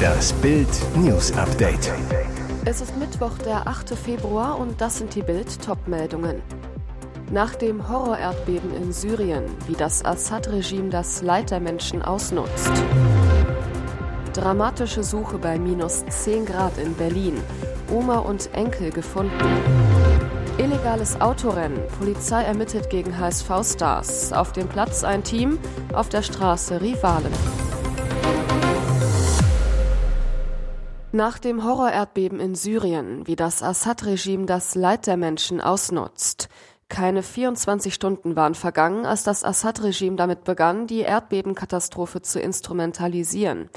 [0.00, 1.92] Das Bild News Update.
[2.64, 3.90] Es ist Mittwoch, der 8.
[3.90, 6.42] Februar und das sind die Bild Topmeldungen.
[7.30, 12.72] Nach dem Horrorerdbeben in Syrien, wie das Assad-Regime das Leid der Menschen ausnutzt.
[14.34, 17.36] Dramatische Suche bei minus 10 Grad in Berlin.
[17.90, 19.32] Oma und Enkel gefunden.
[20.58, 21.80] Illegales Autorennen.
[21.98, 24.32] Polizei ermittelt gegen HSV-Stars.
[24.32, 25.58] Auf dem Platz ein Team,
[25.92, 27.32] auf der Straße Rivalen.
[31.12, 36.48] Nach dem Horrorerdbeben in Syrien, wie das Assad-Regime das Leid der Menschen ausnutzt.
[36.88, 43.70] Keine 24 Stunden waren vergangen, als das Assad-Regime damit begann, die Erdbebenkatastrophe zu instrumentalisieren.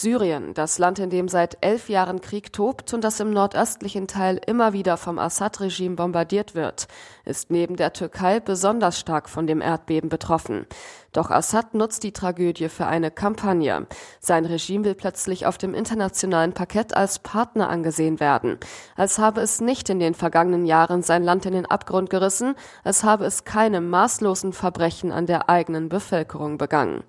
[0.00, 4.40] Syrien, das Land, in dem seit elf Jahren Krieg tobt und das im nordöstlichen Teil
[4.46, 6.86] immer wieder vom Assad-Regime bombardiert wird,
[7.24, 10.66] ist neben der Türkei besonders stark von dem Erdbeben betroffen.
[11.12, 13.88] Doch Assad nutzt die Tragödie für eine Kampagne.
[14.20, 18.58] Sein Regime will plötzlich auf dem internationalen Parkett als Partner angesehen werden.
[18.94, 23.02] Als habe es nicht in den vergangenen Jahren sein Land in den Abgrund gerissen, als
[23.02, 27.02] habe es keine maßlosen Verbrechen an der eigenen Bevölkerung begangen.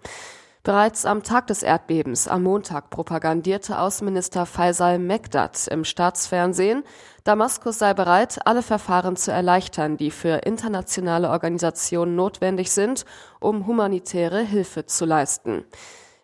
[0.70, 6.84] Bereits am Tag des Erdbebens, am Montag, propagandierte Außenminister Faisal Mekdad im Staatsfernsehen,
[7.24, 13.06] Damaskus sei bereit, alle Verfahren zu erleichtern, die für internationale Organisationen notwendig sind,
[13.40, 15.66] um humanitäre Hilfe zu leisten.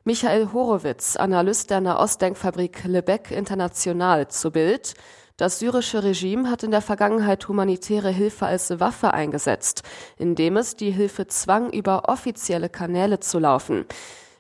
[0.04, 4.94] Michael Horowitz, Analyst der Nahostdenkfabrik Lebeck International zu Bild,
[5.38, 9.82] das syrische Regime hat in der Vergangenheit humanitäre Hilfe als Waffe eingesetzt,
[10.20, 13.86] indem es die Hilfe zwang, über offizielle Kanäle zu laufen.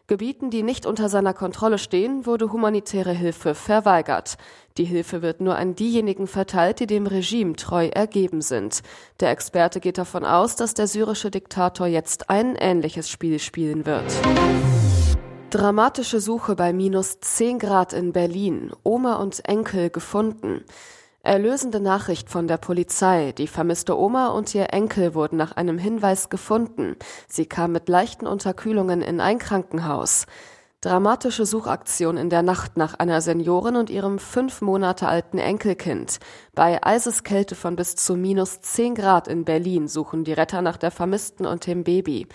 [0.07, 4.37] Gebieten, die nicht unter seiner Kontrolle stehen, wurde humanitäre Hilfe verweigert.
[4.77, 8.83] Die Hilfe wird nur an diejenigen verteilt, die dem Regime treu ergeben sind.
[9.19, 14.13] Der Experte geht davon aus, dass der syrische Diktator jetzt ein ähnliches Spiel spielen wird.
[15.49, 18.73] Dramatische Suche bei minus 10 Grad in Berlin.
[18.83, 20.65] Oma und Enkel gefunden.
[21.25, 23.31] Erlösende Nachricht von der Polizei.
[23.31, 26.97] Die vermisste Oma und ihr Enkel wurden nach einem Hinweis gefunden.
[27.27, 30.27] Sie kam mit leichten Unterkühlungen in ein Krankenhaus.
[30.81, 36.19] Dramatische Suchaktion in der Nacht nach einer Seniorin und ihrem fünf Monate alten Enkelkind.
[36.53, 40.91] Bei Eiseskälte von bis zu minus zehn Grad in Berlin suchen die Retter nach der
[40.91, 42.27] Vermissten und dem Baby.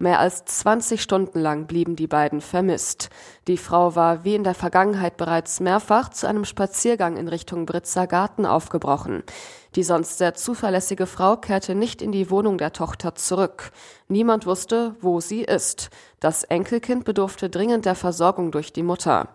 [0.00, 3.10] Mehr als 20 Stunden lang blieben die beiden vermisst.
[3.48, 8.06] Die Frau war wie in der Vergangenheit bereits mehrfach zu einem Spaziergang in Richtung Britzer
[8.06, 9.24] Garten aufgebrochen.
[9.74, 13.72] Die sonst sehr zuverlässige Frau kehrte nicht in die Wohnung der Tochter zurück.
[14.06, 15.90] Niemand wusste, wo sie ist.
[16.20, 19.28] Das Enkelkind bedurfte dringend der Versorgung durch die Mutter.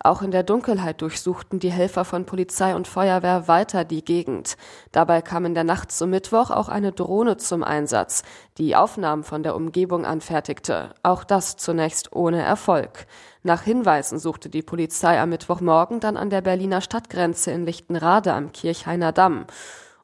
[0.00, 4.56] Auch in der Dunkelheit durchsuchten die Helfer von Polizei und Feuerwehr weiter die Gegend.
[4.92, 8.22] Dabei kam in der Nacht zum Mittwoch auch eine Drohne zum Einsatz,
[8.58, 10.94] die Aufnahmen von der Umgebung anfertigte.
[11.02, 13.06] Auch das zunächst ohne Erfolg.
[13.42, 18.52] Nach Hinweisen suchte die Polizei am Mittwochmorgen dann an der Berliner Stadtgrenze in Lichtenrade am
[18.52, 19.46] Kirchhainer Damm.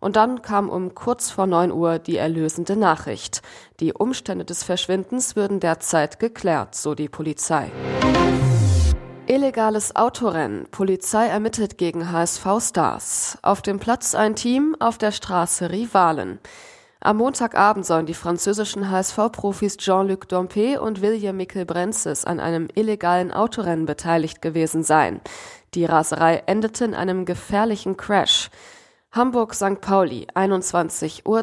[0.00, 3.43] Und dann kam um kurz vor neun Uhr die erlösende Nachricht.
[3.78, 7.71] Die Umstände des Verschwindens würden derzeit geklärt, so die Polizei.
[9.27, 10.67] Illegales Autorennen.
[10.71, 13.39] Polizei ermittelt gegen HSV-Stars.
[13.41, 16.41] Auf dem Platz ein Team, auf der Straße Rivalen.
[17.01, 23.33] Am Montagabend sollen die französischen HSV-Profis Jean-Luc Dompe und William Mikkel Brenzes an einem illegalen
[23.33, 25.23] Autorennen beteiligt gewesen sein.
[25.73, 28.51] Die Raserei endete in einem gefährlichen Crash.
[29.12, 29.81] Hamburg-St.
[29.81, 31.43] Pauli, 21.30 Uhr.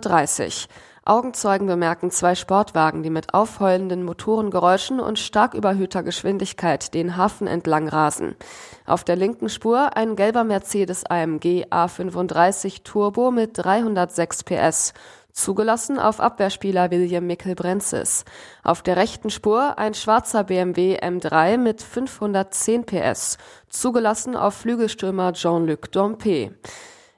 [1.03, 7.87] Augenzeugen bemerken zwei Sportwagen, die mit aufheulenden Motorengeräuschen und stark überhöhter Geschwindigkeit den Hafen entlang
[7.87, 8.35] rasen.
[8.85, 14.93] Auf der linken Spur ein gelber Mercedes AMG A35 Turbo mit 306 PS.
[15.33, 18.23] Zugelassen auf Abwehrspieler William Mickel-Brenzis.
[18.63, 23.39] Auf der rechten Spur ein schwarzer BMW M3 mit 510 PS.
[23.69, 26.51] Zugelassen auf Flügelstürmer Jean-Luc Dompe.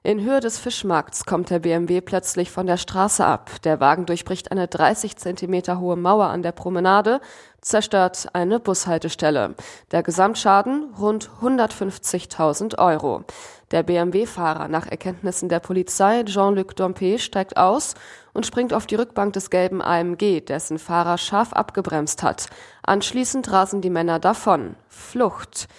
[0.05, 3.49] In Höhe des Fischmarkts kommt der BMW plötzlich von der Straße ab.
[3.63, 7.21] Der Wagen durchbricht eine 30 Zentimeter hohe Mauer an der Promenade,
[7.61, 9.55] zerstört eine Bushaltestelle.
[9.91, 13.23] Der Gesamtschaden rund 150.000 Euro.
[13.71, 17.93] Der BMW-Fahrer, nach Erkenntnissen der Polizei, Jean-Luc Dompe, steigt aus
[18.33, 22.47] und springt auf die Rückbank des gelben AMG, dessen Fahrer scharf abgebremst hat.
[22.81, 24.75] Anschließend rasen die Männer davon.
[24.89, 25.69] Flucht.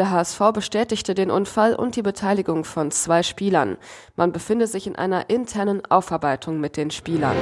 [0.00, 3.76] Der HSV bestätigte den Unfall und die Beteiligung von zwei Spielern.
[4.16, 7.36] Man befinde sich in einer internen Aufarbeitung mit den Spielern.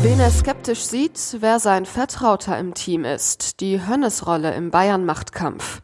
[0.00, 3.60] Wen er skeptisch sieht, wer sein Vertrauter im Team ist.
[3.60, 5.82] Die Hönnesrolle im Bayern-Machtkampf.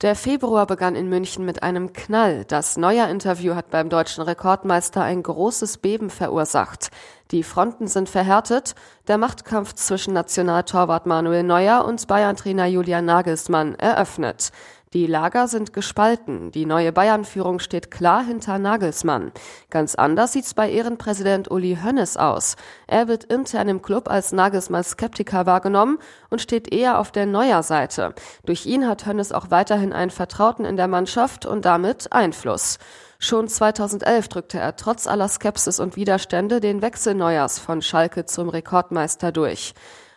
[0.00, 2.44] Der Februar begann in München mit einem Knall.
[2.44, 6.90] Das Neuer-Interview hat beim deutschen Rekordmeister ein großes Beben verursacht.
[7.30, 8.74] Die Fronten sind verhärtet.
[9.08, 14.52] Der Machtkampf zwischen Nationaltorwart Manuel Neuer und Bayern-Trainer Julian Nagelsmann eröffnet.
[14.94, 16.52] Die Lager sind gespalten.
[16.52, 19.32] Die neue Bayern-Führung steht klar hinter Nagelsmann.
[19.68, 22.54] Ganz anders sieht's bei Ehrenpräsident Uli Hönnes aus.
[22.86, 25.98] Er wird intern im Club als Nagelsmann Skeptiker wahrgenommen
[26.30, 28.14] und steht eher auf der Neuer Seite.
[28.46, 32.78] Durch ihn hat Hönnes auch weiterhin einen Vertrauten in der Mannschaft und damit Einfluss.
[33.18, 38.48] Schon 2011 drückte er trotz aller Skepsis und Widerstände den Wechsel Neuers von Schalke zum
[38.48, 39.74] Rekordmeister durch.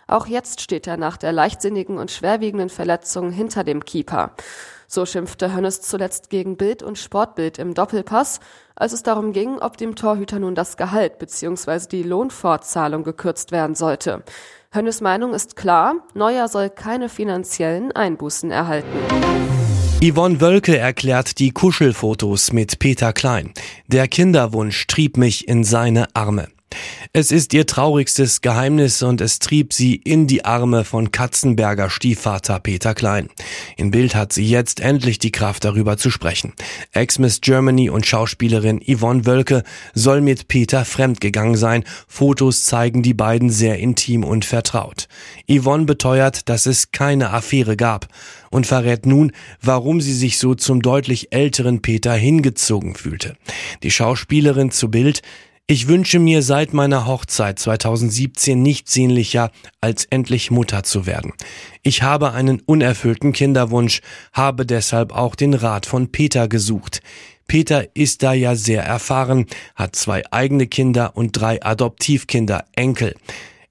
[0.08, 4.32] Auch jetzt steht er nach der leichtsinnigen und schwerwiegenden Verletzung hinter dem Keeper.
[4.88, 8.40] So schimpfte Hönnes zuletzt gegen Bild und Sportbild im Doppelpass,
[8.74, 11.88] als es darum ging, ob dem Torhüter nun das Gehalt bzw.
[11.92, 14.24] die Lohnfortzahlung gekürzt werden sollte.
[14.72, 18.88] Hönnes Meinung ist klar, Neuer soll keine finanziellen Einbußen erhalten.
[20.02, 23.52] Yvonne Wölke erklärt die Kuschelfotos mit Peter Klein.
[23.88, 26.48] Der Kinderwunsch trieb mich in seine Arme.
[27.14, 32.60] Es ist ihr traurigstes Geheimnis und es trieb sie in die Arme von Katzenberger Stiefvater
[32.60, 33.30] Peter Klein.
[33.76, 36.54] In Bild hat sie jetzt endlich die Kraft darüber zu sprechen.
[36.92, 41.86] Ex-Miss Germany und Schauspielerin Yvonne Wölke soll mit Peter fremdgegangen sein.
[42.08, 45.08] Fotos zeigen die beiden sehr intim und vertraut.
[45.50, 48.08] Yvonne beteuert, dass es keine Affäre gab
[48.50, 49.32] und verrät nun,
[49.62, 53.36] warum sie sich so zum deutlich älteren Peter hingezogen fühlte.
[53.84, 55.22] Die Schauspielerin zu Bild
[55.70, 61.34] ich wünsche mir seit meiner Hochzeit 2017 nichts sehnlicher, als endlich Mutter zu werden.
[61.84, 64.00] Ich habe einen unerfüllten Kinderwunsch,
[64.32, 67.02] habe deshalb auch den Rat von Peter gesucht.
[67.48, 73.16] Peter ist da ja sehr erfahren, hat zwei eigene Kinder und drei Adoptivkinder, Enkel.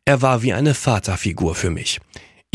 [0.04, 2.00] Er war wie eine Vaterfigur für mich.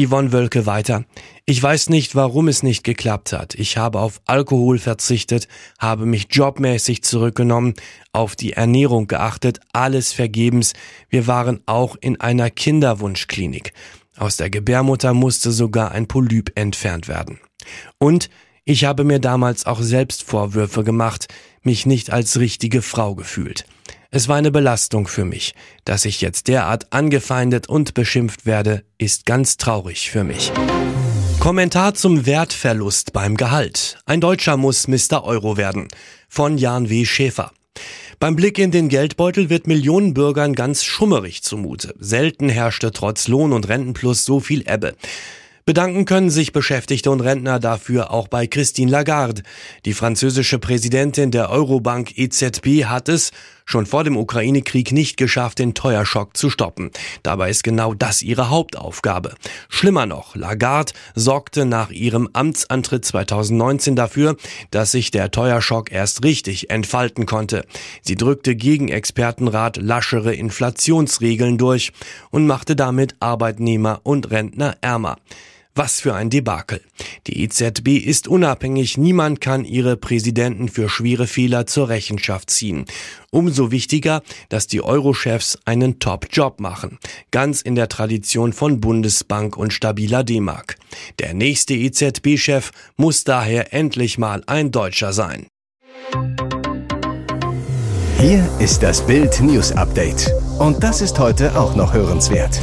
[0.05, 1.05] Yvonne Wölke weiter.
[1.45, 3.55] Ich weiß nicht, warum es nicht geklappt hat.
[3.55, 5.47] Ich habe auf Alkohol verzichtet,
[5.79, 7.73] habe mich jobmäßig zurückgenommen,
[8.13, 10.73] auf die Ernährung geachtet, alles vergebens.
[11.09, 13.73] Wir waren auch in einer Kinderwunschklinik.
[14.17, 17.39] Aus der Gebärmutter musste sogar ein Polyp entfernt werden.
[17.97, 18.29] Und
[18.63, 21.27] ich habe mir damals auch selbst Vorwürfe gemacht,
[21.63, 23.65] mich nicht als richtige Frau gefühlt.
[24.13, 25.55] Es war eine Belastung für mich.
[25.85, 30.51] Dass ich jetzt derart angefeindet und beschimpft werde, ist ganz traurig für mich.
[31.39, 33.99] Kommentar zum Wertverlust beim Gehalt.
[34.05, 35.23] Ein Deutscher muss Mr.
[35.23, 35.87] Euro werden.
[36.27, 37.05] Von Jan W.
[37.05, 37.53] Schäfer.
[38.19, 41.95] Beim Blick in den Geldbeutel wird Millionen Bürgern ganz schummerig zumute.
[41.97, 44.93] Selten herrschte trotz Lohn- und Rentenplus so viel Ebbe.
[45.63, 49.43] Bedanken können sich Beschäftigte und Rentner dafür auch bei Christine Lagarde.
[49.85, 53.31] Die französische Präsidentin der Eurobank EZB hat es
[53.65, 56.91] schon vor dem Ukraine-Krieg nicht geschafft, den Teuerschock zu stoppen.
[57.23, 59.35] Dabei ist genau das ihre Hauptaufgabe.
[59.69, 64.37] Schlimmer noch, Lagarde sorgte nach ihrem Amtsantritt 2019 dafür,
[64.71, 67.65] dass sich der Teuerschock erst richtig entfalten konnte.
[68.01, 71.91] Sie drückte gegen Expertenrat laschere Inflationsregeln durch
[72.29, 75.17] und machte damit Arbeitnehmer und Rentner ärmer.
[75.73, 76.81] Was für ein Debakel.
[77.27, 82.85] Die EZB ist unabhängig, niemand kann ihre Präsidenten für schwere Fehler zur Rechenschaft ziehen.
[83.29, 86.99] Umso wichtiger, dass die Euro-Chefs einen Top-Job machen.
[87.31, 90.75] Ganz in der Tradition von Bundesbank und stabiler D-Mark.
[91.19, 95.47] Der nächste EZB-Chef muss daher endlich mal ein Deutscher sein.
[98.19, 100.31] Hier ist das Bild News Update.
[100.59, 102.61] Und das ist heute auch noch hörenswert.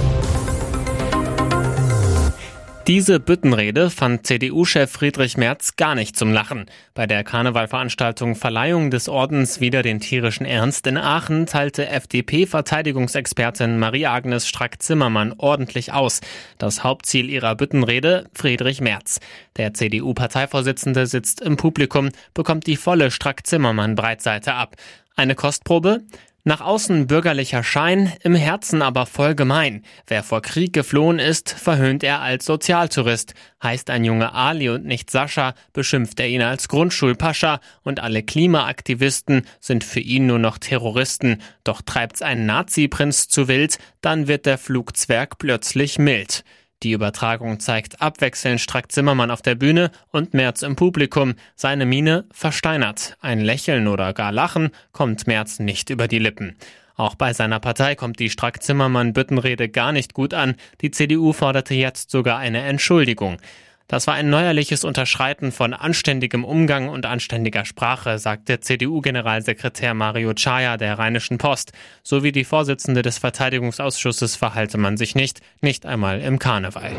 [2.88, 6.64] Diese Büttenrede fand CDU-Chef Friedrich Merz gar nicht zum Lachen.
[6.94, 14.48] Bei der Karnevalveranstaltung Verleihung des Ordens Wider den tierischen Ernst in Aachen teilte FDP-Verteidigungsexpertin Marie-Agnes
[14.48, 16.22] Strack-Zimmermann ordentlich aus.
[16.56, 19.20] Das Hauptziel ihrer Büttenrede Friedrich Merz.
[19.58, 24.76] Der CDU-Parteivorsitzende sitzt im Publikum, bekommt die volle Strack-Zimmermann-Breitseite ab.
[25.14, 26.04] Eine Kostprobe?
[26.44, 29.82] Nach außen bürgerlicher Schein, im Herzen aber voll gemein.
[30.06, 33.34] Wer vor Krieg geflohen ist, verhöhnt er als Sozialtourist.
[33.62, 39.42] Heißt ein Junge Ali und nicht Sascha, beschimpft er ihn als Grundschulpascha und alle Klimaaktivisten
[39.60, 41.42] sind für ihn nur noch Terroristen.
[41.64, 46.44] Doch treibt's ein Nazi-Prinz zu wild, dann wird der Flugzwerg plötzlich mild.
[46.84, 51.34] Die Übertragung zeigt abwechselnd Strack Zimmermann auf der Bühne und Merz im Publikum.
[51.56, 53.16] Seine Miene versteinert.
[53.20, 56.56] Ein Lächeln oder gar Lachen kommt Merz nicht über die Lippen.
[56.94, 60.54] Auch bei seiner Partei kommt die Strack-Zimmermann-Büttenrede gar nicht gut an.
[60.80, 63.38] Die CDU forderte jetzt sogar eine Entschuldigung.
[63.88, 70.76] Das war ein neuerliches Unterschreiten von anständigem Umgang und anständiger Sprache, sagte CDU-Generalsekretär Mario Chaya
[70.76, 71.72] der Rheinischen Post.
[72.02, 76.92] So wie die Vorsitzende des Verteidigungsausschusses verhalte man sich nicht, nicht einmal im Karneval.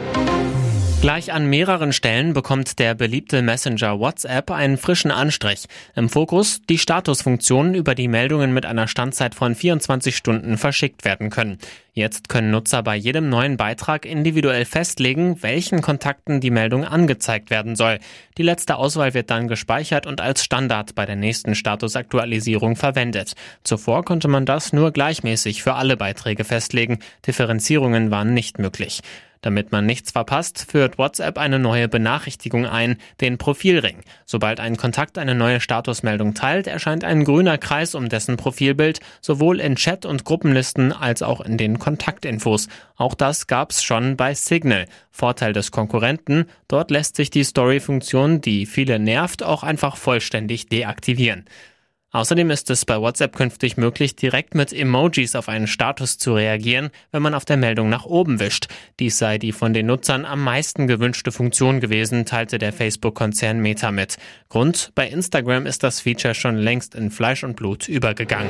[1.01, 5.63] Gleich an mehreren Stellen bekommt der beliebte Messenger WhatsApp einen frischen Anstrich.
[5.95, 11.29] Im Fokus die Statusfunktionen, über die Meldungen mit einer Standzeit von 24 Stunden verschickt werden
[11.29, 11.57] können.
[11.93, 17.77] Jetzt können Nutzer bei jedem neuen Beitrag individuell festlegen, welchen Kontakten die Meldung angezeigt werden
[17.77, 17.99] soll.
[18.37, 23.35] Die letzte Auswahl wird dann gespeichert und als Standard bei der nächsten Statusaktualisierung verwendet.
[23.63, 26.99] Zuvor konnte man das nur gleichmäßig für alle Beiträge festlegen.
[27.25, 29.01] Differenzierungen waren nicht möglich.
[29.41, 34.01] Damit man nichts verpasst, führt WhatsApp eine neue Benachrichtigung ein, den Profilring.
[34.25, 39.61] Sobald ein Kontakt eine neue Statusmeldung teilt, erscheint ein grüner Kreis um dessen Profilbild, sowohl
[39.61, 42.67] in Chat- und Gruppenlisten als auch in den Kontaktinfos.
[42.97, 44.87] Auch das gab's schon bei Signal.
[45.09, 51.45] Vorteil des Konkurrenten, dort lässt sich die Story-Funktion, die viele nervt, auch einfach vollständig deaktivieren.
[52.11, 56.89] Außerdem ist es bei WhatsApp künftig möglich, direkt mit Emojis auf einen Status zu reagieren,
[57.11, 58.67] wenn man auf der Meldung nach oben wischt.
[58.99, 63.91] Dies sei die von den Nutzern am meisten gewünschte Funktion gewesen, teilte der Facebook-Konzern Meta
[63.91, 64.17] mit.
[64.49, 68.49] Grund, bei Instagram ist das Feature schon längst in Fleisch und Blut übergegangen.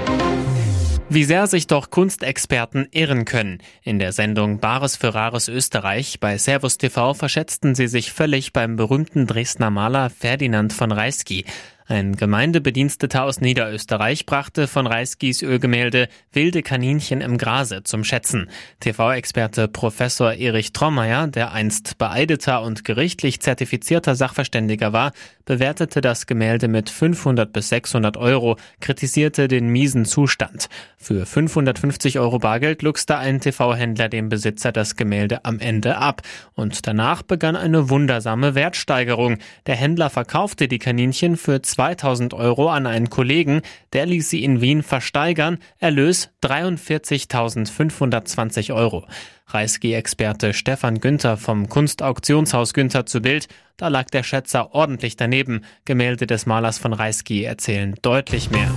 [1.11, 3.57] Wie sehr sich doch Kunstexperten irren können.
[3.81, 8.75] In der Sendung Bares für Rares Österreich bei Servus TV verschätzten sie sich völlig beim
[8.75, 11.45] berühmten Dresdner Maler Ferdinand von Reisky.
[11.89, 18.47] Ein Gemeindebediensteter aus Niederösterreich brachte von Reiskis Ölgemälde Wilde Kaninchen im Grase zum Schätzen.
[18.79, 25.13] TV-Experte Professor Erich Trommeier, der einst beeideter und gerichtlich zertifizierter Sachverständiger war,
[25.45, 30.69] bewertete das Gemälde mit 500 bis 600 Euro, kritisierte den miesen Zustand.
[30.95, 36.21] Für 550 Euro Bargeld luchste ein TV-Händler dem Besitzer das Gemälde am Ende ab.
[36.53, 39.39] Und danach begann eine wundersame Wertsteigerung.
[39.65, 43.61] Der Händler verkaufte die Kaninchen für 2000 Euro an einen Kollegen,
[43.93, 49.05] der ließ sie in Wien versteigern, Erlös 43.520 Euro.
[49.47, 55.61] Reisky-Experte Stefan Günther vom Kunstauktionshaus Günther zu Bild, da lag der Schätzer ordentlich daneben.
[55.85, 58.73] Gemälde des Malers von Reisky erzählen deutlich mehr.